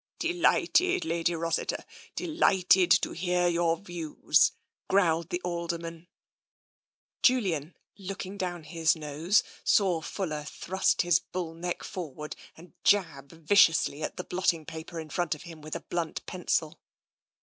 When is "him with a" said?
15.43-15.81